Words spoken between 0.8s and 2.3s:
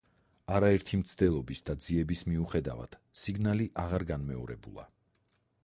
მცდელობის და ძიების